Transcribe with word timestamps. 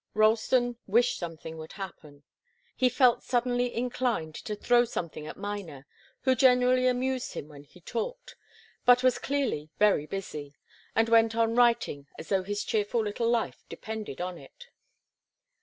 Ralston 0.15 0.77
wished 0.87 1.19
something 1.19 1.57
would 1.59 1.73
happen. 1.73 2.23
He 2.75 2.89
felt 2.89 3.21
suddenly 3.21 3.71
inclined 3.71 4.33
to 4.33 4.55
throw 4.55 4.83
something 4.83 5.27
at 5.27 5.37
Miner, 5.37 5.85
who 6.21 6.33
generally 6.33 6.87
amused 6.87 7.33
him 7.33 7.47
when 7.49 7.61
he 7.65 7.81
talked, 7.81 8.35
but 8.83 9.03
was 9.03 9.19
clearly 9.19 9.69
very 9.77 10.07
busy, 10.07 10.55
and 10.95 11.07
went 11.07 11.35
on 11.35 11.53
writing 11.53 12.07
as 12.17 12.29
though 12.29 12.41
his 12.41 12.63
cheerful 12.63 13.03
little 13.03 13.29
life 13.29 13.63
depended 13.69 14.19
on 14.19 14.39
it. 14.39 14.69